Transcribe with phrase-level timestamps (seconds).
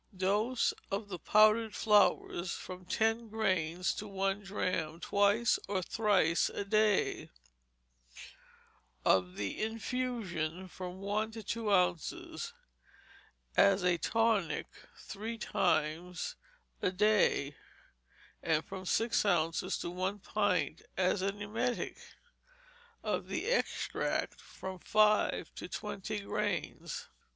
[0.17, 6.65] Dose, of the powdered flowers, from ten grains to one drachm, twice or thrice a
[6.65, 7.29] day;
[9.05, 12.51] of the infusion, from one to two ounces,
[13.55, 14.65] as a tonic,
[14.97, 16.35] three times
[16.81, 17.55] a day:
[18.41, 21.97] and from six ounces to one pint as an emetic;
[23.03, 27.07] of the extract, from five to twenty grains.